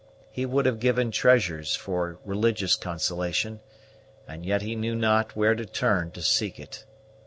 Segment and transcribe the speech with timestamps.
[0.31, 3.59] He would have given treasures for religious consolation,
[4.27, 6.85] and yet he knew not where to turn to seek it.